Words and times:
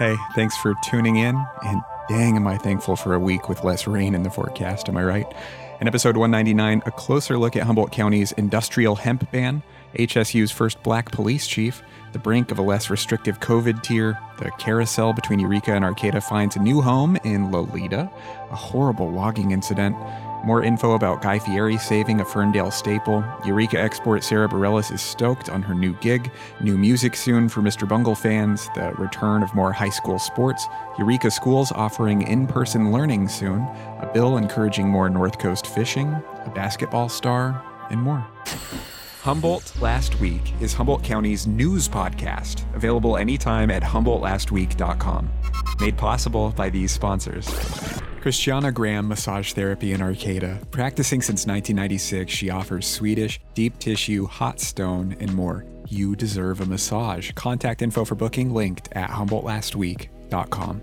Hey, 0.00 0.16
thanks 0.34 0.56
for 0.56 0.72
tuning 0.82 1.16
in. 1.16 1.36
And 1.62 1.82
dang, 2.08 2.34
am 2.34 2.46
I 2.46 2.56
thankful 2.56 2.96
for 2.96 3.12
a 3.12 3.18
week 3.18 3.50
with 3.50 3.64
less 3.64 3.86
rain 3.86 4.14
in 4.14 4.22
the 4.22 4.30
forecast, 4.30 4.88
am 4.88 4.96
I 4.96 5.04
right? 5.04 5.26
In 5.78 5.86
episode 5.86 6.16
199, 6.16 6.82
a 6.86 6.90
closer 6.90 7.36
look 7.36 7.54
at 7.54 7.64
Humboldt 7.64 7.92
County's 7.92 8.32
industrial 8.32 8.96
hemp 8.96 9.30
ban, 9.30 9.62
HSU's 9.98 10.50
first 10.50 10.82
black 10.82 11.10
police 11.10 11.46
chief, 11.46 11.82
the 12.14 12.18
brink 12.18 12.50
of 12.50 12.58
a 12.58 12.62
less 12.62 12.88
restrictive 12.88 13.40
COVID 13.40 13.82
tier, 13.82 14.18
the 14.38 14.50
carousel 14.52 15.12
between 15.12 15.38
Eureka 15.38 15.74
and 15.74 15.84
Arcata 15.84 16.22
finds 16.22 16.56
a 16.56 16.60
new 16.60 16.80
home 16.80 17.16
in 17.22 17.50
Loleta, 17.50 18.10
a 18.50 18.56
horrible 18.56 19.10
logging 19.10 19.50
incident, 19.50 19.94
more 20.44 20.62
info 20.62 20.92
about 20.92 21.22
Guy 21.22 21.38
Fieri 21.38 21.78
saving 21.78 22.20
a 22.20 22.24
Ferndale 22.24 22.70
staple. 22.70 23.24
Eureka 23.44 23.80
export 23.80 24.24
Sarah 24.24 24.48
Bareilles 24.48 24.92
is 24.92 25.00
stoked 25.00 25.48
on 25.48 25.62
her 25.62 25.74
new 25.74 25.94
gig. 25.94 26.30
New 26.60 26.76
music 26.78 27.16
soon 27.16 27.48
for 27.48 27.60
Mr. 27.60 27.88
Bungle 27.88 28.14
fans. 28.14 28.68
The 28.74 28.92
return 28.98 29.42
of 29.42 29.54
more 29.54 29.72
high 29.72 29.90
school 29.90 30.18
sports. 30.18 30.66
Eureka 30.98 31.30
schools 31.30 31.72
offering 31.72 32.22
in 32.22 32.46
person 32.46 32.92
learning 32.92 33.28
soon. 33.28 33.62
A 34.00 34.10
bill 34.12 34.36
encouraging 34.36 34.88
more 34.88 35.10
North 35.10 35.38
Coast 35.38 35.66
fishing. 35.66 36.08
A 36.44 36.52
basketball 36.54 37.08
star. 37.08 37.62
And 37.90 38.00
more. 38.00 38.26
Humboldt 39.22 39.78
Last 39.82 40.18
Week 40.18 40.54
is 40.62 40.72
Humboldt 40.72 41.04
County's 41.04 41.46
news 41.46 41.86
podcast, 41.88 42.64
available 42.74 43.18
anytime 43.18 43.70
at 43.70 43.82
HumboldtLastWeek.com. 43.82 45.28
Made 45.78 45.98
possible 45.98 46.52
by 46.56 46.70
these 46.70 46.90
sponsors. 46.90 47.99
Christiana 48.20 48.70
Graham 48.70 49.08
Massage 49.08 49.54
Therapy 49.54 49.92
in 49.92 50.02
Arcata. 50.02 50.58
Practicing 50.70 51.22
since 51.22 51.46
1996, 51.46 52.30
she 52.30 52.50
offers 52.50 52.86
Swedish, 52.86 53.40
deep 53.54 53.78
tissue, 53.78 54.26
hot 54.26 54.60
stone, 54.60 55.16
and 55.20 55.32
more. 55.32 55.64
You 55.88 56.14
deserve 56.14 56.60
a 56.60 56.66
massage. 56.66 57.32
Contact 57.32 57.80
info 57.80 58.04
for 58.04 58.14
booking 58.14 58.52
linked 58.52 58.90
at 58.92 59.08
HumboldtLastWeek.com. 59.08 60.82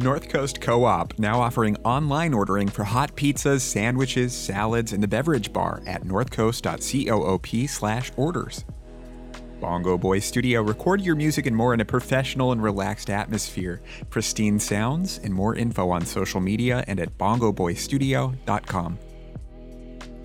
North 0.00 0.28
Coast 0.28 0.60
Co 0.60 0.84
op 0.84 1.18
now 1.18 1.40
offering 1.40 1.76
online 1.78 2.34
ordering 2.34 2.68
for 2.68 2.84
hot 2.84 3.16
pizzas, 3.16 3.60
sandwiches, 3.60 4.34
salads, 4.34 4.92
and 4.92 5.02
the 5.02 5.08
beverage 5.08 5.52
bar 5.52 5.82
at 5.86 6.02
northcoast.coop 6.02 7.68
slash 7.68 8.12
orders. 8.16 8.64
Bongo 9.60 9.98
Boy 9.98 10.18
Studio. 10.18 10.62
Record 10.62 11.00
your 11.00 11.16
music 11.16 11.46
and 11.46 11.56
more 11.56 11.74
in 11.74 11.80
a 11.80 11.84
professional 11.84 12.52
and 12.52 12.62
relaxed 12.62 13.10
atmosphere. 13.10 13.80
Pristine 14.10 14.58
sounds 14.58 15.18
and 15.18 15.32
more 15.32 15.54
info 15.54 15.90
on 15.90 16.04
social 16.04 16.40
media 16.40 16.84
and 16.86 17.00
at 17.00 17.16
bongoboystudio.com. 17.18 18.98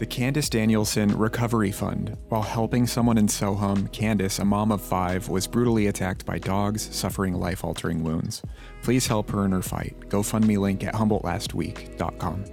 The 0.02 0.06
Candace 0.08 0.50
Danielson 0.50 1.16
Recovery 1.16 1.72
Fund. 1.72 2.18
While 2.30 2.42
helping 2.42 2.88
someone 2.88 3.20
in 3.20 3.28
Soham, 3.28 3.92
Candace, 3.92 4.40
a 4.40 4.46
mom 4.46 4.72
of 4.72 4.82
five, 4.82 5.30
was 5.30 5.46
brutally 5.46 5.86
attacked 5.88 6.26
by 6.26 6.40
dogs, 6.40 6.90
suffering 6.96 7.36
life 7.36 7.64
altering 7.64 8.04
wounds. 8.04 8.42
Please 8.82 9.06
help 9.06 9.30
her 9.30 9.46
in 9.46 9.52
her 9.52 9.62
fight. 9.62 9.96
GoFundMe 10.10 10.58
link 10.58 10.84
at 10.84 10.96
HumboldtLastWeek.com. 10.96 12.46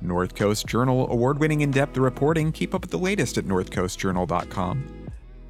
North 0.00 0.36
Coast 0.36 0.68
Journal 0.68 1.10
award 1.10 1.40
winning 1.40 1.62
in 1.62 1.72
depth 1.72 1.96
reporting. 1.96 2.52
Keep 2.52 2.76
up 2.76 2.82
with 2.82 2.92
the 2.92 2.98
latest 2.98 3.36
at 3.36 3.44
NorthCoastJournal.com. 3.46 4.97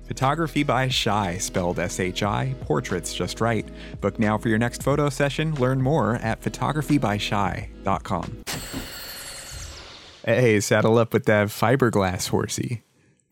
Photography 0.09 0.63
by 0.63 0.89
Shy, 0.89 1.39
spelled 1.39 1.79
S 1.79 2.01
H 2.01 2.23
I, 2.23 2.55
portraits 2.63 3.15
just 3.15 3.41
right. 3.41 3.69
Book 4.01 4.19
now 4.19 4.39
for 4.39 4.49
your 4.49 4.59
next 4.59 4.83
photo 4.83 5.11
session. 5.11 5.55
Learn 5.55 5.83
more 5.83 6.17
at 6.17 6.41
photographybyshy.com. 6.41 8.39
Hey, 10.25 10.61
saddle 10.61 10.99
up 10.99 11.13
with 11.13 11.27
that 11.27 11.49
fiberglass 11.49 12.29
horsey. 12.29 12.83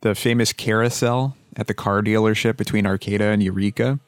The 0.02 0.14
famous 0.14 0.52
carousel 0.52 1.36
at 1.56 1.66
the 1.66 1.74
car 1.74 2.02
dealership 2.02 2.56
between 2.56 2.86
Arcata 2.86 3.24
and 3.24 3.42
Eureka 3.42 3.98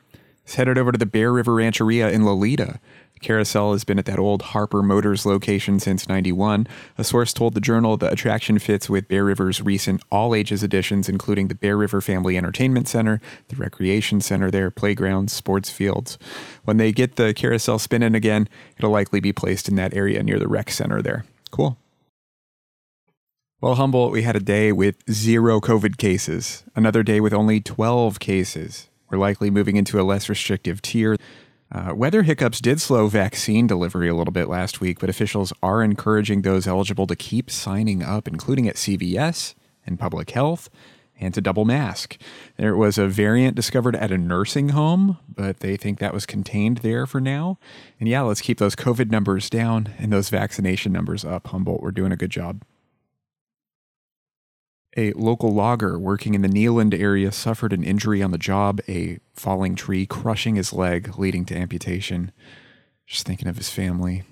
headed 0.55 0.79
over 0.79 0.93
to 0.93 0.99
the 0.99 1.07
Bear 1.07 1.33
River 1.33 1.55
Rancheria 1.55 2.11
in 2.11 2.23
Loleta. 2.23 2.79
Carousel 3.21 3.73
has 3.73 3.85
been 3.85 3.99
at 3.99 4.05
that 4.05 4.19
old 4.19 4.43
Harper 4.43 4.83
Motors 4.83 5.27
location 5.27 5.81
since 5.81 6.09
91. 6.09 6.67
A 6.97 7.05
source 7.05 7.33
told 7.33 7.55
the 7.55 7.61
Journal 7.61 7.97
the 7.97 8.11
attraction 8.11 8.59
fits 8.59 8.89
with 8.89 9.09
Bear 9.09 9.25
River's 9.25 9.61
recent 9.61 10.03
all 10.11 10.35
ages 10.35 10.63
additions, 10.63 11.09
including 11.09 11.49
the 11.49 11.55
Bear 11.55 11.77
River 11.77 12.01
Family 12.01 12.37
Entertainment 12.37 12.89
Center, 12.89 13.21
the 13.49 13.57
Recreation 13.57 14.21
Center 14.21 14.51
there, 14.51 14.71
playgrounds, 14.71 15.33
sports 15.33 15.71
fields. 15.71 16.19
When 16.65 16.77
they 16.77 16.93
get 16.93 17.17
the 17.17 17.35
carousel 17.35 17.79
spinning 17.79 18.15
again, 18.15 18.49
it'll 18.77 18.91
likely 18.91 19.21
be 19.21 19.33
placed 19.33 19.69
in 19.69 19.77
that 19.77 19.95
area 19.95 20.23
near 20.23 20.39
the 20.39 20.49
rec 20.49 20.71
center 20.71 21.03
there. 21.03 21.25
Cool. 21.51 21.77
Well, 23.61 23.75
Humboldt, 23.75 24.13
we 24.13 24.23
had 24.23 24.37
a 24.37 24.41
day 24.41 24.71
with 24.71 24.97
zero 25.11 25.61
COVID 25.61 25.97
cases, 25.97 26.63
another 26.77 27.03
day 27.03 27.19
with 27.19 27.35
only 27.35 27.61
12 27.61 28.21
cases. 28.21 28.89
We're 29.11 29.19
likely 29.19 29.51
moving 29.51 29.77
into 29.77 30.01
a 30.01 30.03
less 30.03 30.29
restrictive 30.29 30.83
tier. 30.83 31.17
Uh, 31.71 31.93
weather 31.95 32.23
hiccups 32.23 32.61
did 32.61 32.81
slow 32.81 33.09
vaccine 33.09 33.67
delivery 33.67 34.09
a 34.09 34.15
little 34.15 34.33
bit 34.33 34.49
last 34.49 34.81
week, 34.81 34.99
but 35.01 35.11
officials 35.11 35.53
are 35.63 35.83
encouraging 35.83 36.43
those 36.43 36.67
eligible 36.67 37.07
to 37.07 37.17
keep 37.17 37.51
signing 37.51 38.03
up, 38.03 38.27
including 38.27 38.67
at 38.67 38.77
CVS 38.77 39.55
and 39.87 39.99
public 39.99 40.31
health, 40.31 40.71
and 41.21 41.35
to 41.35 41.41
double 41.41 41.65
mask. 41.65 42.17
There 42.57 42.77
was 42.77 42.97
a 42.97 43.09
variant 43.09 43.55
discovered 43.55 43.97
at 43.97 44.13
a 44.13 44.19
nursing 44.19 44.71
home, 44.71 45.19
but 45.29 45.61
they 45.61 45.77
think 45.77 45.99
that 45.99 46.15
was 46.15 46.27
contained 46.27 46.79
there 46.79 47.07
for 47.07 47.21
now. 47.21 47.59
And 47.99 48.09
yeah, 48.09 48.23
let's 48.23 48.41
keep 48.41 48.59
those 48.59 48.77
COVID 48.77 49.11
numbers 49.11 49.51
down 49.51 49.95
and 49.99 50.13
those 50.13 50.31
vaccination 50.31 50.93
numbers 50.93 51.25
up. 51.25 51.49
Humboldt, 51.49 51.83
we're 51.83 51.91
doing 51.91 52.13
a 52.13 52.17
good 52.17 52.31
job. 52.31 52.63
A 54.99 55.13
local 55.13 55.55
logger 55.55 55.97
working 55.97 56.35
in 56.35 56.43
the 56.43 56.49
Kneeland 56.49 56.93
area 56.93 57.31
suffered 57.31 57.73
an 57.73 57.85
injury 57.85 58.21
on 58.21 58.33
the 58.33 58.37
job, 58.37 58.81
a 58.89 59.21
falling 59.33 59.77
tree 59.77 60.07
crushing 60.07 60.57
his 60.57 60.73
leg, 60.73 61.17
leading 61.17 61.45
to 61.45 61.57
amputation. 61.57 62.33
Just 63.07 63.25
thinking 63.25 63.47
of 63.47 63.59
his 63.59 63.71
family. 63.71 64.25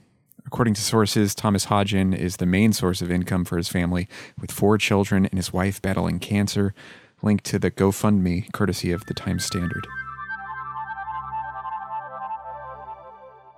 According 0.45 0.75
to 0.75 0.81
sources, 0.81 1.37
Thomas 1.37 1.67
Hodgen 1.67 2.13
is 2.13 2.39
the 2.39 2.47
main 2.47 2.73
source 2.73 3.01
of 3.01 3.13
income 3.13 3.45
for 3.45 3.59
his 3.59 3.69
family, 3.69 4.09
with 4.41 4.51
four 4.51 4.77
children 4.77 5.25
and 5.27 5.39
his 5.39 5.53
wife 5.53 5.81
battling 5.81 6.19
cancer. 6.19 6.75
Linked 7.23 7.45
to 7.45 7.61
the 7.61 7.71
GoFundMe, 7.71 8.51
courtesy 8.53 8.91
of 8.91 9.07
the 9.07 9.15
Times 9.15 9.45
Standard. 9.45 9.87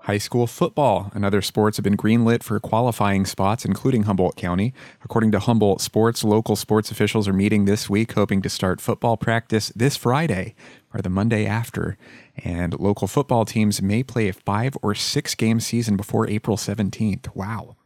High 0.08 0.16
school 0.16 0.46
football 0.46 1.12
and 1.14 1.22
other 1.22 1.42
sports 1.42 1.76
have 1.76 1.84
been 1.84 1.94
greenlit 1.94 2.42
for 2.42 2.58
qualifying 2.58 3.26
spots, 3.26 3.66
including 3.66 4.04
Humboldt 4.04 4.36
County. 4.36 4.72
According 5.04 5.32
to 5.32 5.38
Humboldt 5.38 5.82
Sports, 5.82 6.24
local 6.24 6.56
sports 6.56 6.91
officials 6.91 7.28
are 7.28 7.34
meeting 7.34 7.66
this 7.66 7.91
week, 7.91 8.12
hoping 8.12 8.41
to 8.41 8.48
start 8.48 8.80
football 8.80 9.19
practice 9.19 9.69
this 9.76 9.98
Friday 9.98 10.54
or 10.94 11.02
the 11.02 11.10
Monday 11.10 11.44
after. 11.44 11.98
And 12.42 12.80
local 12.80 13.06
football 13.06 13.44
teams 13.44 13.82
may 13.82 14.02
play 14.02 14.28
a 14.28 14.32
five 14.32 14.78
or 14.80 14.94
six 14.94 15.34
game 15.34 15.60
season 15.60 15.98
before 15.98 16.26
April 16.26 16.56
17th. 16.56 17.36
Wow. 17.36 17.76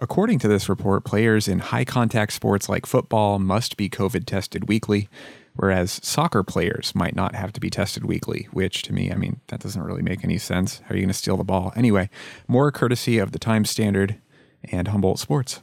According 0.00 0.40
to 0.40 0.48
this 0.48 0.68
report, 0.68 1.04
players 1.04 1.46
in 1.46 1.60
high 1.60 1.84
contact 1.84 2.32
sports 2.32 2.68
like 2.68 2.84
football 2.84 3.38
must 3.38 3.76
be 3.76 3.88
COVID 3.88 4.26
tested 4.26 4.66
weekly 4.66 5.08
whereas 5.54 6.00
soccer 6.02 6.42
players 6.42 6.94
might 6.94 7.14
not 7.14 7.34
have 7.34 7.52
to 7.52 7.60
be 7.60 7.70
tested 7.70 8.04
weekly, 8.04 8.48
which 8.52 8.82
to 8.82 8.92
me, 8.92 9.10
I 9.12 9.16
mean, 9.16 9.40
that 9.48 9.60
doesn't 9.60 9.82
really 9.82 10.02
make 10.02 10.24
any 10.24 10.38
sense. 10.38 10.78
How 10.80 10.94
are 10.94 10.96
you 10.96 11.02
going 11.02 11.08
to 11.08 11.14
steal 11.14 11.36
the 11.36 11.44
ball? 11.44 11.72
Anyway, 11.76 12.10
more 12.48 12.70
courtesy 12.70 13.18
of 13.18 13.32
the 13.32 13.38
Times 13.38 13.70
Standard 13.70 14.16
and 14.64 14.88
Humboldt 14.88 15.18
Sports. 15.18 15.62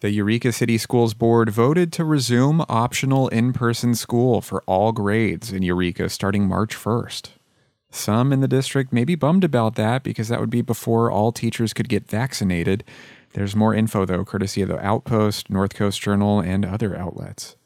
The 0.00 0.10
Eureka 0.10 0.52
City 0.52 0.78
Schools 0.78 1.12
Board 1.12 1.50
voted 1.50 1.92
to 1.94 2.04
resume 2.04 2.64
optional 2.68 3.26
in 3.28 3.52
person 3.52 3.96
school 3.96 4.40
for 4.40 4.62
all 4.64 4.92
grades 4.92 5.52
in 5.52 5.64
Eureka 5.64 6.08
starting 6.08 6.46
March 6.46 6.76
1st. 6.76 7.30
Some 7.90 8.32
in 8.32 8.40
the 8.40 8.46
district 8.46 8.92
may 8.92 9.04
be 9.04 9.16
bummed 9.16 9.42
about 9.42 9.74
that 9.74 10.04
because 10.04 10.28
that 10.28 10.38
would 10.38 10.50
be 10.50 10.62
before 10.62 11.10
all 11.10 11.32
teachers 11.32 11.72
could 11.72 11.88
get 11.88 12.08
vaccinated. 12.08 12.84
There's 13.34 13.54
more 13.54 13.74
info, 13.74 14.04
though, 14.04 14.24
courtesy 14.24 14.62
of 14.62 14.68
the 14.68 14.84
Outpost, 14.84 15.50
North 15.50 15.74
Coast 15.74 16.00
Journal, 16.00 16.40
and 16.40 16.64
other 16.64 16.96
outlets. 16.96 17.56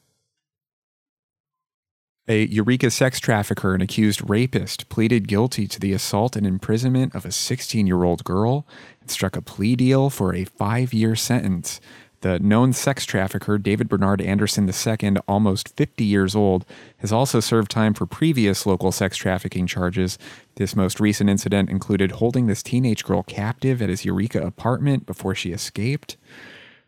A 2.28 2.46
Eureka 2.46 2.90
sex 2.90 3.18
trafficker 3.18 3.74
and 3.74 3.82
accused 3.82 4.28
rapist 4.30 4.88
pleaded 4.88 5.26
guilty 5.26 5.66
to 5.66 5.80
the 5.80 5.92
assault 5.92 6.36
and 6.36 6.46
imprisonment 6.46 7.16
of 7.16 7.24
a 7.24 7.32
16 7.32 7.84
year 7.84 8.04
old 8.04 8.22
girl 8.22 8.64
and 9.00 9.10
struck 9.10 9.36
a 9.36 9.42
plea 9.42 9.74
deal 9.74 10.08
for 10.08 10.32
a 10.32 10.44
five 10.44 10.94
year 10.94 11.16
sentence. 11.16 11.80
The 12.22 12.38
known 12.38 12.72
sex 12.72 13.04
trafficker, 13.04 13.58
David 13.58 13.88
Bernard 13.88 14.20
Anderson 14.20 14.68
II, 14.68 15.16
almost 15.26 15.76
50 15.76 16.04
years 16.04 16.36
old, 16.36 16.64
has 16.98 17.12
also 17.12 17.40
served 17.40 17.68
time 17.68 17.94
for 17.94 18.06
previous 18.06 18.64
local 18.64 18.92
sex 18.92 19.16
trafficking 19.16 19.66
charges. 19.66 20.18
This 20.54 20.76
most 20.76 21.00
recent 21.00 21.28
incident 21.28 21.68
included 21.68 22.12
holding 22.12 22.46
this 22.46 22.62
teenage 22.62 23.04
girl 23.04 23.24
captive 23.24 23.82
at 23.82 23.88
his 23.88 24.04
Eureka 24.04 24.40
apartment 24.40 25.04
before 25.04 25.34
she 25.34 25.50
escaped. 25.50 26.16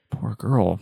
Poor 0.09 0.37
girl. 0.37 0.79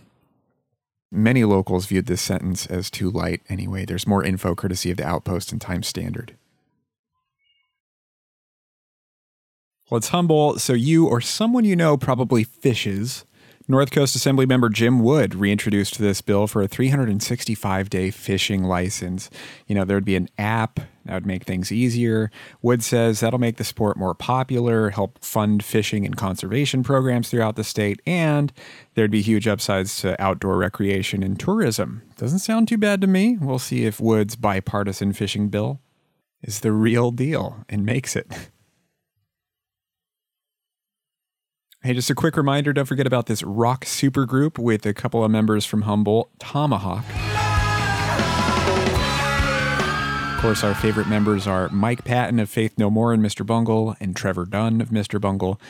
Many 1.10 1.44
locals 1.44 1.86
viewed 1.86 2.06
this 2.06 2.20
sentence 2.20 2.66
as 2.66 2.90
too 2.90 3.10
light 3.10 3.40
anyway. 3.48 3.86
There's 3.86 4.06
more 4.06 4.22
info 4.22 4.54
courtesy 4.54 4.90
of 4.90 4.98
the 4.98 5.06
Outpost 5.06 5.52
and 5.52 5.62
Times 5.62 5.88
Standard. 5.88 6.36
Well, 9.88 9.96
it's 9.96 10.08
Humboldt, 10.08 10.60
so 10.60 10.74
you 10.74 11.06
or 11.06 11.22
someone 11.22 11.64
you 11.64 11.76
know 11.76 11.96
probably 11.96 12.44
fishes. 12.44 13.24
North 13.72 13.90
Coast 13.90 14.14
Assembly 14.14 14.44
member 14.44 14.68
Jim 14.68 15.00
Wood 15.00 15.34
reintroduced 15.34 15.98
this 15.98 16.20
bill 16.20 16.46
for 16.46 16.60
a 16.60 16.68
365 16.68 17.88
day 17.88 18.10
fishing 18.10 18.64
license. 18.64 19.30
You 19.66 19.74
know, 19.74 19.86
there'd 19.86 20.04
be 20.04 20.14
an 20.14 20.28
app 20.36 20.78
that 21.06 21.14
would 21.14 21.24
make 21.24 21.44
things 21.44 21.72
easier. 21.72 22.30
Wood 22.60 22.84
says 22.84 23.20
that'll 23.20 23.38
make 23.38 23.56
the 23.56 23.64
sport 23.64 23.96
more 23.96 24.12
popular, 24.14 24.90
help 24.90 25.24
fund 25.24 25.64
fishing 25.64 26.04
and 26.04 26.18
conservation 26.18 26.82
programs 26.82 27.30
throughout 27.30 27.56
the 27.56 27.64
state, 27.64 28.02
and 28.06 28.52
there'd 28.92 29.10
be 29.10 29.22
huge 29.22 29.48
upsides 29.48 29.96
to 30.02 30.20
outdoor 30.22 30.58
recreation 30.58 31.22
and 31.22 31.40
tourism. 31.40 32.02
Doesn't 32.18 32.40
sound 32.40 32.68
too 32.68 32.76
bad 32.76 33.00
to 33.00 33.06
me. 33.06 33.38
We'll 33.40 33.58
see 33.58 33.86
if 33.86 33.98
Wood's 33.98 34.36
bipartisan 34.36 35.14
fishing 35.14 35.48
bill 35.48 35.80
is 36.42 36.60
the 36.60 36.72
real 36.72 37.10
deal 37.10 37.64
and 37.70 37.86
makes 37.86 38.16
it. 38.16 38.50
Hey, 41.84 41.94
just 41.94 42.10
a 42.10 42.14
quick 42.14 42.36
reminder 42.36 42.72
don't 42.72 42.86
forget 42.86 43.08
about 43.08 43.26
this 43.26 43.42
rock 43.42 43.84
supergroup 43.84 44.56
with 44.56 44.86
a 44.86 44.94
couple 44.94 45.24
of 45.24 45.32
members 45.32 45.66
from 45.66 45.82
Humboldt, 45.82 46.30
Tomahawk. 46.38 47.04
Of 50.36 50.40
course, 50.40 50.62
our 50.62 50.76
favorite 50.76 51.08
members 51.08 51.48
are 51.48 51.68
Mike 51.70 52.04
Patton 52.04 52.38
of 52.38 52.48
Faith 52.48 52.74
No 52.78 52.88
More 52.88 53.12
and 53.12 53.20
Mr. 53.20 53.44
Bungle, 53.44 53.96
and 53.98 54.14
Trevor 54.14 54.44
Dunn 54.44 54.80
of 54.80 54.90
Mr. 54.90 55.20
Bungle. 55.20 55.60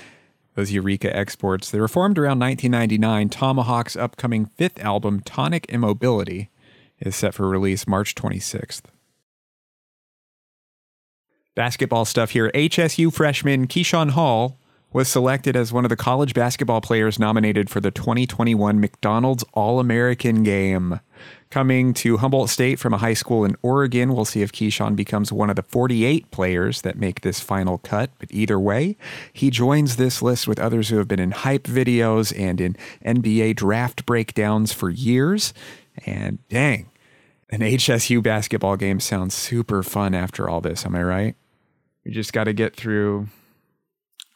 Those 0.54 0.70
Eureka 0.70 1.16
exports. 1.16 1.70
They 1.70 1.80
were 1.80 1.88
formed 1.88 2.18
around 2.18 2.40
1999. 2.40 3.30
Tomahawk's 3.30 3.96
upcoming 3.96 4.44
fifth 4.44 4.78
album, 4.80 5.20
Tonic 5.20 5.64
Immobility, 5.70 6.50
is 7.00 7.16
set 7.16 7.32
for 7.32 7.48
release 7.48 7.86
March 7.86 8.14
26th. 8.14 8.82
Basketball 11.54 12.04
stuff 12.04 12.32
here. 12.32 12.50
HSU 12.54 13.10
freshman 13.10 13.66
Keyshawn 13.66 14.10
Hall 14.10 14.58
was 14.92 15.08
selected 15.08 15.56
as 15.56 15.72
one 15.72 15.84
of 15.84 15.88
the 15.88 15.96
college 15.96 16.34
basketball 16.34 16.80
players 16.80 17.18
nominated 17.18 17.70
for 17.70 17.80
the 17.80 17.90
2021 17.90 18.80
McDonald's 18.80 19.44
All 19.54 19.80
American 19.80 20.42
Game. 20.42 21.00
Coming 21.50 21.94
to 21.94 22.16
Humboldt 22.18 22.50
State 22.50 22.78
from 22.78 22.94
a 22.94 22.98
high 22.98 23.14
school 23.14 23.44
in 23.44 23.56
Oregon, 23.62 24.14
we'll 24.14 24.24
see 24.24 24.42
if 24.42 24.52
Keyshawn 24.52 24.96
becomes 24.96 25.32
one 25.32 25.50
of 25.50 25.56
the 25.56 25.62
48 25.62 26.30
players 26.30 26.82
that 26.82 26.98
make 26.98 27.20
this 27.20 27.40
final 27.40 27.78
cut. 27.78 28.10
But 28.18 28.30
either 28.32 28.58
way, 28.58 28.96
he 29.32 29.50
joins 29.50 29.96
this 29.96 30.22
list 30.22 30.48
with 30.48 30.58
others 30.58 30.88
who 30.88 30.96
have 30.96 31.08
been 31.08 31.20
in 31.20 31.30
hype 31.30 31.64
videos 31.64 32.38
and 32.38 32.60
in 32.60 32.76
NBA 33.04 33.56
draft 33.56 34.06
breakdowns 34.06 34.72
for 34.72 34.90
years. 34.90 35.52
And 36.06 36.38
dang, 36.48 36.90
an 37.50 37.60
HSU 37.60 38.22
basketball 38.22 38.76
game 38.76 38.98
sounds 38.98 39.34
super 39.34 39.82
fun 39.82 40.14
after 40.14 40.48
all 40.48 40.62
this. 40.62 40.86
Am 40.86 40.96
I 40.96 41.02
right? 41.02 41.36
We 42.04 42.12
just 42.12 42.32
got 42.32 42.44
to 42.44 42.54
get 42.54 42.74
through 42.74 43.28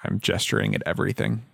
I'm 0.07 0.21
gesturing 0.21 0.75
at 0.75 0.83
everything. 0.87 1.45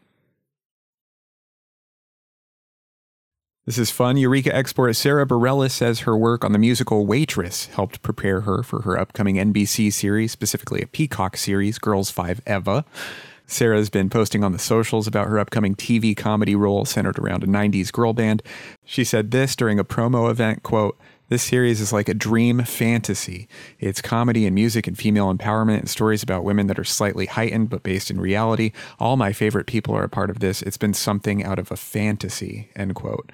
This 3.64 3.78
is 3.78 3.93
fun. 3.93 4.16
Eureka 4.16 4.52
export 4.54 4.96
Sarah 4.96 5.25
Bareilles 5.25 5.70
says 5.70 6.00
her 6.00 6.16
work 6.16 6.44
on 6.44 6.50
the 6.50 6.58
musical 6.58 7.06
Waitress 7.06 7.66
helped 7.66 8.02
prepare 8.02 8.40
her 8.40 8.64
for 8.64 8.82
her 8.82 8.99
upcoming 8.99 9.37
NBC 9.37 9.93
series, 9.93 10.32
specifically 10.32 10.82
a 10.82 10.87
Peacock 10.88 11.37
series, 11.37 11.78
Girls 11.78 12.10
5 12.10 12.40
Eva. 12.44 12.84
Sarah's 13.46 13.88
been 13.88 14.10
posting 14.10 14.43
on 14.43 14.50
the 14.50 14.58
socials 14.58 15.06
about 15.06 15.28
her 15.28 15.38
upcoming 15.38 15.76
TV 15.76 16.16
comedy 16.16 16.56
role 16.56 16.84
centered 16.84 17.20
around 17.20 17.44
a 17.44 17.46
90s 17.46 17.93
girl 17.93 18.12
band. 18.12 18.43
She 18.84 19.04
said 19.04 19.31
this 19.31 19.54
during 19.54 19.78
a 19.78 19.84
promo 19.84 20.28
event, 20.28 20.64
quote, 20.64 20.99
this 21.32 21.43
series 21.43 21.81
is 21.81 21.94
like 21.94 22.11
a 22.11 22.14
dream 22.14 22.62
fantasy. 22.62 23.49
It's 23.81 24.02
comedy 24.02 24.44
and 24.44 24.55
music 24.55 24.87
and 24.87 24.99
female 24.99 25.34
empowerment 25.34 25.79
and 25.79 25.88
stories 25.88 26.23
about 26.23 26.44
women 26.44 26.67
that 26.67 26.79
are 26.79 26.84
slightly 26.84 27.25
heightened 27.25 27.70
but 27.70 27.82
based 27.82 28.11
in 28.11 28.20
reality. 28.20 28.73
All 29.00 29.17
my 29.17 29.32
favorite 29.32 29.67
people 29.67 29.96
are 29.96 30.05
a 30.05 30.11
part 30.11 30.29
of 30.29 30.40
this. 30.40 30.61
It's 30.61 30.76
been 30.76 30.93
something 30.93 31.43
out 31.43 31.58
of 31.58 31.73
a 31.73 31.76
fantasy. 31.76 32.69
End 32.76 32.94
quote. 32.94 33.32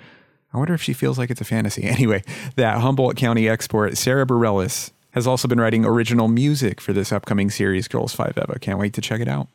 I 0.54 0.58
wonder 0.58 0.74
if 0.74 0.82
she 0.82 0.92
feels 0.92 1.18
like 1.18 1.28
it's 1.28 1.40
a 1.40 1.44
fantasy. 1.44 1.82
Anyway, 1.88 2.22
that 2.54 2.78
Humboldt 2.78 3.16
County 3.16 3.48
export, 3.48 3.96
Sarah 3.98 4.24
Bareilles, 4.24 4.92
has 5.10 5.26
also 5.26 5.48
been 5.48 5.60
writing 5.60 5.84
original 5.84 6.28
music 6.28 6.80
for 6.80 6.92
this 6.92 7.10
upcoming 7.10 7.50
series, 7.50 7.88
Girls 7.88 8.14
5 8.14 8.38
Eva. 8.38 8.60
Can't 8.60 8.78
wait 8.78 8.92
to 8.92 9.00
check 9.00 9.20
it 9.20 9.26
out. 9.26 9.48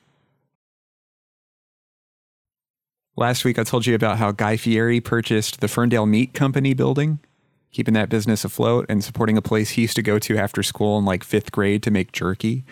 Last 3.16 3.46
week, 3.46 3.58
I 3.58 3.64
told 3.64 3.86
you 3.86 3.96
about 3.96 4.18
how 4.18 4.34
Guy 4.34 4.58
Fieri 4.58 5.00
purchased 5.00 5.62
the 5.62 5.70
Ferndale 5.70 6.06
Meat 6.06 6.34
Company 6.34 6.74
building 6.74 7.20
keeping 7.74 7.94
that 7.96 8.10
business 8.10 8.46
afloat 8.46 8.86
and 8.88 9.04
supporting 9.04 9.36
a 9.36 9.42
place 9.42 9.72
he 9.72 9.82
used 9.82 9.96
to 9.98 10.02
go 10.02 10.20
to 10.20 10.38
after 10.38 10.64
school 10.64 10.98
in 10.98 11.04
like 11.04 11.24
fifth 11.24 11.52
grade 11.52 11.84
to 11.84 11.92
make 11.92 12.14
jerky. 12.14 12.64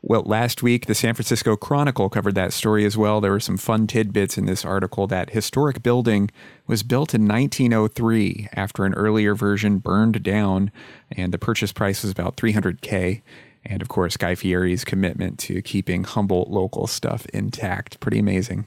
Well, 0.00 0.22
last 0.22 0.62
week, 0.62 0.86
the 0.86 0.94
San 0.94 1.14
Francisco 1.14 1.56
Chronicle 1.56 2.08
covered 2.08 2.36
that 2.36 2.52
story 2.52 2.84
as 2.84 2.96
well. 2.96 3.20
There 3.20 3.32
were 3.32 3.40
some 3.40 3.56
fun 3.56 3.88
tidbits 3.88 4.38
in 4.38 4.46
this 4.46 4.64
article. 4.64 5.08
That 5.08 5.30
historic 5.30 5.82
building 5.82 6.30
was 6.68 6.84
built 6.84 7.14
in 7.14 7.26
1903 7.26 8.48
after 8.52 8.84
an 8.84 8.94
earlier 8.94 9.34
version 9.34 9.78
burned 9.78 10.22
down, 10.22 10.70
and 11.10 11.32
the 11.32 11.38
purchase 11.38 11.72
price 11.72 12.02
was 12.02 12.12
about 12.12 12.36
300K. 12.36 13.22
And 13.64 13.82
of 13.82 13.88
course, 13.88 14.16
Guy 14.16 14.36
Fieri's 14.36 14.84
commitment 14.84 15.38
to 15.40 15.60
keeping 15.62 16.04
Humboldt 16.04 16.48
local 16.48 16.86
stuff 16.86 17.26
intact. 17.34 17.98
Pretty 17.98 18.20
amazing. 18.20 18.66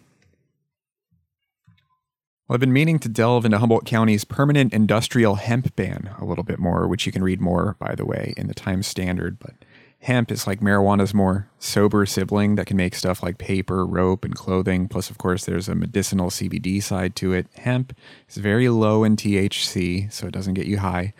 Well, 2.51 2.56
I've 2.56 2.59
been 2.59 2.74
meaning 2.74 3.00
to 3.00 3.07
delve 3.07 3.45
into 3.45 3.59
Humboldt 3.59 3.86
County's 3.86 4.25
permanent 4.25 4.74
industrial 4.74 5.36
hemp 5.36 5.74
ban 5.77 6.13
a 6.19 6.25
little 6.25 6.44
bit 6.44 6.59
more, 6.59 6.86
which 6.86 7.06
you 7.06 7.12
can 7.13 7.24
read 7.24 7.39
more, 7.39 7.77
by 7.80 7.95
the 7.95 8.06
way, 8.06 8.33
in 8.36 8.48
the 8.48 8.53
Times 8.53 8.88
Standard. 8.88 9.39
But 9.39 9.53
hemp 10.01 10.30
is 10.30 10.45
like 10.45 10.59
marijuana's 10.59 11.13
more 11.13 11.48
sober 11.59 12.06
sibling 12.06 12.56
that 12.56 12.65
can 12.65 12.75
make 12.75 12.94
stuff 12.94 13.24
like 13.24 13.38
paper, 13.38 13.86
rope, 13.86 14.25
and 14.25 14.36
clothing. 14.36 14.89
Plus, 14.89 15.09
of 15.09 15.18
course, 15.18 15.45
there's 15.45 15.69
a 15.69 15.75
medicinal 15.75 16.30
CBD 16.30 16.83
side 16.83 17.15
to 17.15 17.31
it. 17.31 17.48
Hemp 17.56 17.95
is 18.27 18.36
very 18.36 18.68
low 18.68 19.06
in 19.06 19.15
THC, 19.15 20.12
so 20.12 20.27
it 20.27 20.33
doesn't 20.33 20.56
get 20.56 20.68
you 20.68 20.80
high. 20.80 21.13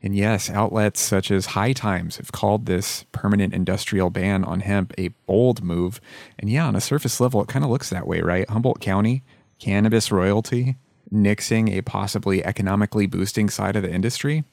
And 0.00 0.14
yes, 0.14 0.48
outlets 0.48 1.00
such 1.00 1.32
as 1.32 1.46
High 1.46 1.72
Times 1.72 2.18
have 2.18 2.30
called 2.30 2.66
this 2.66 3.04
permanent 3.10 3.52
industrial 3.52 4.10
ban 4.10 4.44
on 4.44 4.60
hemp 4.60 4.94
a 4.96 5.08
bold 5.26 5.60
move. 5.60 6.00
And 6.38 6.48
yeah, 6.48 6.68
on 6.68 6.76
a 6.76 6.80
surface 6.80 7.20
level, 7.20 7.42
it 7.42 7.48
kind 7.48 7.64
of 7.64 7.70
looks 7.72 7.90
that 7.90 8.06
way, 8.06 8.20
right? 8.20 8.48
Humboldt 8.48 8.80
County 8.80 9.24
cannabis 9.58 10.10
royalty 10.10 10.76
nixing 11.12 11.70
a 11.70 11.82
possibly 11.82 12.44
economically 12.44 13.06
boosting 13.06 13.48
side 13.48 13.76
of 13.76 13.82
the 13.82 13.90
industry. 13.90 14.44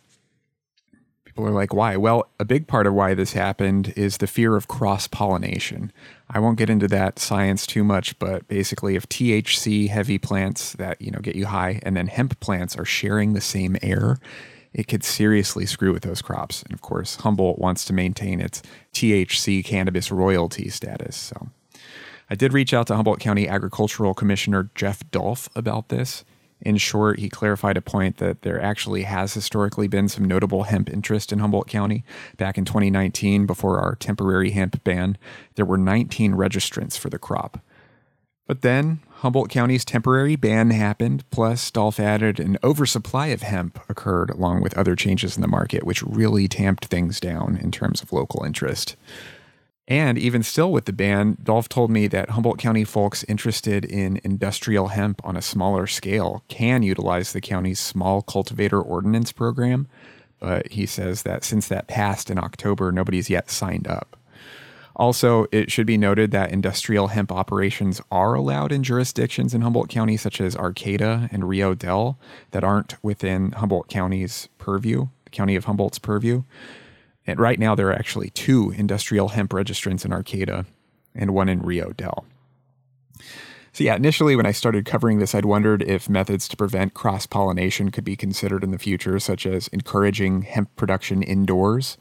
People 1.26 1.46
are 1.46 1.52
like, 1.52 1.74
why? 1.74 1.98
Well, 1.98 2.30
a 2.40 2.46
big 2.46 2.66
part 2.66 2.88
of 2.88 2.94
why 2.94 3.14
this 3.14 3.34
happened 3.34 3.94
is 3.98 4.18
the 4.18 4.28
fear 4.28 4.56
of 4.56 4.70
cross 4.70 5.06
pollination. 5.08 5.92
I 6.30 6.40
won't 6.40 6.58
get 6.58 6.70
into 6.70 6.88
that 6.88 7.20
science 7.20 7.68
too 7.68 7.84
much, 7.84 8.18
but 8.20 8.48
basically, 8.48 8.96
if 8.96 9.10
THC 9.10 9.90
heavy 9.90 10.18
plants 10.18 10.74
that 10.74 11.02
you 11.02 11.12
know 11.12 11.20
get 11.20 11.36
you 11.36 11.48
high, 11.48 11.82
and 11.84 11.98
then 11.98 12.08
hemp 12.08 12.40
plants 12.40 12.78
are 12.78 12.86
sharing 12.86 13.34
the 13.34 13.42
same 13.42 13.76
air, 13.82 14.18
it 14.74 14.88
could 14.88 15.04
seriously 15.04 15.66
screw 15.66 15.92
with 15.92 16.04
those 16.04 16.22
crops. 16.22 16.64
And 16.64 16.74
of 16.74 16.82
course, 16.82 17.18
Humboldt 17.18 17.60
wants 17.60 17.84
to 17.86 17.94
maintain 17.94 18.40
its 18.40 18.62
THC 18.94 19.64
cannabis 19.64 20.12
royalty 20.12 20.70
status. 20.70 21.18
So 21.18 21.50
I 22.30 22.36
did 22.36 22.54
reach 22.54 22.74
out 22.74 22.88
to 22.88 22.96
Humboldt 22.96 23.20
County 23.20 23.48
Agricultural 23.48 24.14
Commissioner 24.14 24.70
Jeff 24.76 25.10
Dolf 25.12 25.50
about 25.56 25.90
this. 25.90 26.26
In 26.62 26.78
short, 26.78 27.20
he 27.20 27.30
clarified 27.30 27.78
a 27.78 27.82
point 27.82 28.18
that 28.18 28.42
there 28.42 28.60
actually 28.60 29.04
has 29.04 29.34
historically 29.34 29.88
been 29.88 30.10
some 30.10 30.26
notable 30.26 30.64
hemp 30.64 30.90
interest 30.90 31.32
in 31.32 31.40
Humboldt 31.40 31.68
County. 31.68 32.04
Back 32.38 32.58
in 32.58 32.66
2019, 32.66 33.46
before 33.46 33.80
our 33.80 33.96
temporary 33.96 34.52
hemp 34.52 34.84
ban, 34.84 35.18
there 35.56 35.66
were 35.66 35.78
19 35.78 36.34
registrants 36.34 36.98
for 36.98 37.10
the 37.10 37.20
crop. 37.20 37.60
But 38.48 38.62
then 38.62 39.00
Humboldt 39.18 39.50
County's 39.50 39.86
temporary 39.86 40.36
ban 40.36 40.70
happened, 40.72 41.24
plus 41.30 41.70
Dolf 41.72 42.00
added 42.00 42.40
an 42.40 42.58
oversupply 42.64 43.28
of 43.28 43.42
hemp 43.42 43.80
occurred 43.90 44.30
along 44.30 44.62
with 44.62 44.78
other 44.78 44.96
changes 44.96 45.36
in 45.36 45.42
the 45.42 45.48
market, 45.48 45.84
which 45.84 46.04
really 46.04 46.48
tamped 46.48 46.86
things 46.86 47.20
down 47.20 47.58
in 47.58 47.72
terms 47.72 48.02
of 48.02 48.14
local 48.14 48.44
interest. 48.44 48.96
And 49.88 50.18
even 50.18 50.42
still 50.42 50.72
with 50.72 50.86
the 50.86 50.94
ban, 50.94 51.38
Dolf 51.44 51.70
told 51.70 51.92
me 51.92 52.08
that 52.08 52.32
Humboldt 52.32 52.58
County 52.58 52.84
folks 52.84 53.24
interested 53.26 53.86
in 53.86 54.20
industrial 54.24 54.88
hemp 54.88 55.22
on 55.24 55.38
a 55.38 55.44
smaller 55.44 55.86
scale 55.86 56.44
can 56.48 56.82
utilize 56.82 57.34
the 57.34 57.42
county's 57.42 57.80
small 57.80 58.24
cultivator 58.24 58.82
ordinance 58.82 59.32
program. 59.32 59.88
But 60.40 60.72
he 60.72 60.88
says 60.88 61.22
that 61.22 61.44
since 61.44 61.68
that 61.68 61.88
passed 61.88 62.32
in 62.32 62.40
October, 62.40 62.92
nobody's 62.92 63.30
yet 63.30 63.52
signed 63.52 63.88
up. 63.88 64.18
Also, 64.96 65.46
it 65.52 65.72
should 65.72 65.86
be 65.86 65.98
noted 65.98 66.32
that 66.32 66.52
industrial 66.52 67.08
hemp 67.08 67.32
operations 67.32 68.02
are 68.10 68.34
allowed 68.34 68.72
in 68.72 68.82
jurisdictions 68.82 69.54
in 69.54 69.62
Humboldt 69.62 69.90
County, 69.90 70.16
such 70.18 70.40
as 70.40 70.56
Arcata 70.56 71.30
and 71.32 71.50
Rio 71.50 71.76
Dell, 71.76 72.18
that 72.52 72.64
aren't 72.64 72.96
within 73.04 73.52
Humboldt 73.52 73.90
County's 73.90 74.48
purview, 74.58 75.10
the 75.26 75.32
county 75.32 75.56
of 75.56 75.66
Humboldt's 75.66 76.00
purview. 76.00 76.44
And 77.28 77.40
right 77.40 77.60
now, 77.60 77.76
there 77.76 77.88
are 77.88 77.94
actually 77.94 78.30
two 78.30 78.72
industrial 78.72 79.30
hemp 79.30 79.52
registrants 79.52 80.06
in 80.06 80.14
Arcata 80.14 80.66
and 81.14 81.34
one 81.34 81.50
in 81.50 81.62
Rio 81.62 81.92
Dell. 81.92 82.26
So, 83.74 83.84
yeah, 83.84 83.96
initially 83.96 84.38
when 84.38 84.46
I 84.46 84.52
started 84.52 84.86
covering 84.86 85.20
this, 85.20 85.36
I'd 85.36 85.44
wondered 85.44 85.82
if 85.84 86.08
methods 86.08 86.48
to 86.48 86.56
prevent 86.56 86.94
cross 86.94 87.26
pollination 87.26 87.92
could 87.92 88.06
be 88.06 88.16
considered 88.16 88.64
in 88.64 88.72
the 88.72 88.78
future, 88.78 89.20
such 89.20 89.46
as 89.46 89.68
encouraging 89.70 90.44
hemp 90.44 90.74
production 90.78 91.22
indoors 91.22 91.98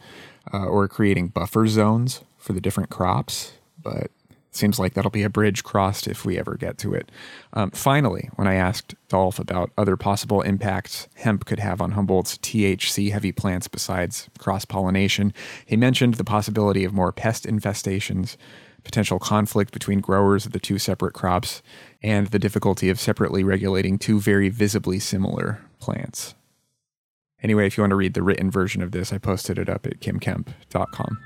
uh, 0.53 0.67
or 0.67 0.87
creating 0.87 1.29
buffer 1.29 1.67
zones 1.67 2.23
for 2.39 2.53
the 2.53 2.61
different 2.61 2.91
crops. 2.91 3.55
But 3.83 4.13
seems 4.57 4.79
like 4.79 4.95
that'll 4.95 5.11
be 5.11 5.23
a 5.23 5.31
bridge 5.31 5.65
crossed 5.65 6.07
if 6.07 6.25
we 6.25 6.39
ever 6.39 6.57
get 6.57 6.79
to 6.79 6.95
it. 6.95 7.11
Um, 7.53 7.71
finally, 7.71 8.31
when 8.37 8.47
I 8.47 8.55
asked 8.55 8.95
Dolf 9.09 9.39
about 9.39 9.71
other 9.77 9.97
possible 9.97 10.43
impacts 10.43 11.09
hemp 11.17 11.45
could 11.45 11.61
have 11.61 11.81
on 11.81 11.93
Humboldt's 11.93 12.39
THC 12.39 13.13
heavy 13.13 13.33
plants 13.33 13.69
besides 13.69 14.29
cross 14.39 14.65
pollination, 14.65 15.33
he 15.67 15.77
mentioned 15.77 16.15
the 16.15 16.25
possibility 16.25 16.85
of 16.85 16.93
more 16.93 17.13
pest 17.13 17.45
infestations, 17.45 18.37
potential 18.85 19.19
conflict 19.19 19.73
between 19.73 20.01
growers 20.01 20.47
of 20.47 20.53
the 20.53 20.61
two 20.61 20.79
separate 20.79 21.15
crops, 21.15 21.63
and 22.03 22.29
the 22.29 22.39
difficulty 22.39 22.91
of 22.91 23.01
separately 23.01 23.43
regulating 23.43 23.99
two 23.99 24.21
very 24.21 24.49
visibly 24.49 24.99
similar 24.99 25.61
plants. 25.81 26.35
Anyway, 27.43 27.67
if 27.67 27.77
you 27.77 27.83
want 27.83 27.91
to 27.91 27.97
read 27.97 28.15
the 28.15 28.23
written 28.23 28.51
version 28.51 28.83
of 28.83 28.93
this, 28.93 29.13
I 29.13 29.19
posted 29.19 29.59
it 29.59 29.69
up 29.69 29.87
at 29.87 30.01
kimkemp.com. 30.01 31.19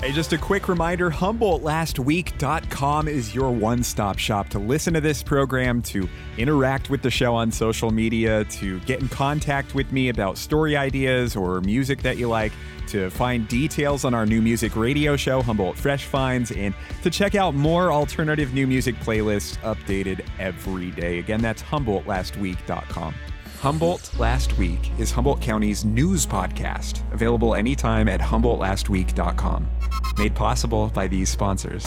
Hey, 0.00 0.12
just 0.12 0.32
a 0.32 0.38
quick 0.38 0.66
reminder 0.66 1.10
HumboldtLastWeek.com 1.10 3.06
is 3.06 3.34
your 3.34 3.50
one 3.50 3.82
stop 3.82 4.16
shop 4.16 4.48
to 4.48 4.58
listen 4.58 4.94
to 4.94 5.00
this 5.02 5.22
program, 5.22 5.82
to 5.82 6.08
interact 6.38 6.88
with 6.88 7.02
the 7.02 7.10
show 7.10 7.34
on 7.34 7.52
social 7.52 7.90
media, 7.90 8.46
to 8.46 8.80
get 8.80 9.02
in 9.02 9.10
contact 9.10 9.74
with 9.74 9.92
me 9.92 10.08
about 10.08 10.38
story 10.38 10.74
ideas 10.74 11.36
or 11.36 11.60
music 11.60 12.00
that 12.00 12.16
you 12.16 12.30
like, 12.30 12.52
to 12.86 13.10
find 13.10 13.46
details 13.46 14.06
on 14.06 14.14
our 14.14 14.24
new 14.24 14.40
music 14.40 14.74
radio 14.74 15.16
show, 15.16 15.42
Humboldt 15.42 15.76
Fresh 15.76 16.06
Finds, 16.06 16.50
and 16.50 16.72
to 17.02 17.10
check 17.10 17.34
out 17.34 17.54
more 17.54 17.92
alternative 17.92 18.54
new 18.54 18.66
music 18.66 18.94
playlists 19.00 19.58
updated 19.58 20.24
every 20.38 20.92
day. 20.92 21.18
Again, 21.18 21.42
that's 21.42 21.60
HumboldtLastWeek.com. 21.62 23.14
Humboldt 23.60 24.18
Last 24.18 24.56
Week 24.56 24.90
is 24.98 25.10
Humboldt 25.10 25.42
County's 25.42 25.84
news 25.84 26.24
podcast, 26.24 27.02
available 27.12 27.54
anytime 27.54 28.08
at 28.08 28.18
HumboldtLastWeek.com. 28.18 29.68
Made 30.18 30.34
possible 30.34 30.88
by 30.94 31.08
these 31.08 31.28
sponsors. 31.28 31.86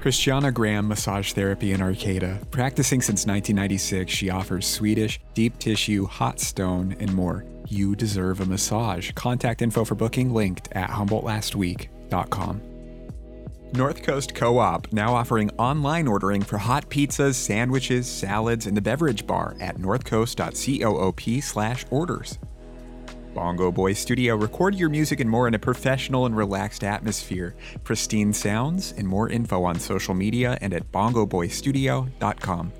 Christiana 0.00 0.50
Graham 0.50 0.88
Massage 0.88 1.32
Therapy 1.32 1.72
in 1.72 1.80
Arcata. 1.80 2.40
Practicing 2.50 3.00
since 3.00 3.24
1996, 3.24 4.12
she 4.12 4.30
offers 4.30 4.66
Swedish, 4.66 5.20
deep 5.34 5.58
tissue, 5.60 6.06
hot 6.06 6.40
stone, 6.40 6.96
and 6.98 7.14
more. 7.14 7.44
You 7.68 7.94
deserve 7.94 8.40
a 8.40 8.46
massage. 8.46 9.12
Contact 9.12 9.62
info 9.62 9.84
for 9.84 9.94
booking 9.94 10.34
linked 10.34 10.68
at 10.72 10.90
HumboldtLastWeek.com. 10.90 12.60
North 13.74 14.02
Coast 14.02 14.34
Co 14.34 14.58
op 14.58 14.92
now 14.92 15.14
offering 15.14 15.50
online 15.58 16.06
ordering 16.06 16.42
for 16.42 16.58
hot 16.58 16.90
pizzas, 16.90 17.36
sandwiches, 17.36 18.06
salads, 18.06 18.66
and 18.66 18.76
the 18.76 18.82
beverage 18.82 19.26
bar 19.26 19.56
at 19.60 19.78
northcoast.coop 19.78 21.42
slash 21.42 21.86
orders. 21.90 22.38
Bongo 23.34 23.72
Boy 23.72 23.92
Studio, 23.92 24.36
record 24.36 24.74
your 24.74 24.88
music 24.88 25.20
and 25.20 25.30
more 25.30 25.48
in 25.48 25.54
a 25.54 25.58
professional 25.58 26.26
and 26.26 26.36
relaxed 26.36 26.84
atmosphere. 26.84 27.54
Pristine 27.84 28.32
sounds 28.32 28.92
and 28.92 29.06
more 29.06 29.28
info 29.28 29.64
on 29.64 29.78
social 29.78 30.14
media 30.14 30.58
and 30.60 30.72
at 30.74 30.90
bongoboystudio.com. 30.92 32.72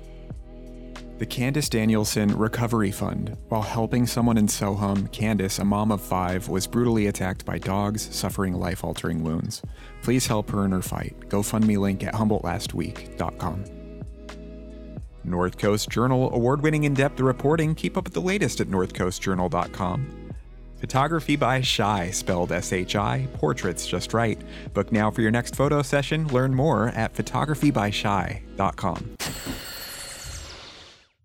The 1.19 1.25
Candace 1.27 1.69
Danielson 1.69 2.35
Recovery 2.37 2.91
Fund. 2.91 3.37
While 3.47 3.61
helping 3.61 4.05
someone 4.07 4.37
in 4.37 4.47
Soham, 4.47 5.11
Candace, 5.11 5.59
a 5.59 5.65
mom 5.65 5.91
of 5.91 6.01
five, 6.01 6.49
was 6.49 6.67
brutally 6.67 7.07
attacked 7.07 7.45
by 7.45 7.59
dogs, 7.59 8.13
suffering 8.13 8.55
life 8.55 8.83
altering 8.83 9.23
wounds. 9.23 9.61
Please 10.01 10.27
help 10.27 10.49
her 10.49 10.65
in 10.65 10.71
her 10.71 10.81
fight. 10.81 11.15
GoFundMe 11.29 11.77
link 11.77 12.03
at 12.03 12.13
HumboldtLastWeek.com. 12.13 13.63
North 15.23 15.57
Coast 15.57 15.89
Journal 15.89 16.33
award 16.33 16.61
winning 16.61 16.83
in 16.83 16.93
depth 16.93 17.19
reporting. 17.21 17.75
Keep 17.75 17.97
up 17.97 18.03
with 18.03 18.13
the 18.13 18.19
latest 18.19 18.59
at 18.59 18.67
NorthCoastJournal.com. 18.67 20.22
Photography 20.83 21.37
by 21.37 21.61
Shy, 21.61 22.11
spelled 22.11 22.51
S 22.51 22.73
H 22.73 22.97
I, 22.97 23.25
portraits 23.35 23.87
just 23.87 24.13
right. 24.13 24.37
Book 24.73 24.91
now 24.91 25.09
for 25.09 25.21
your 25.21 25.31
next 25.31 25.55
photo 25.55 25.81
session. 25.81 26.27
Learn 26.27 26.53
more 26.53 26.89
at 26.89 27.13
photographybyshy.com. 27.13 29.15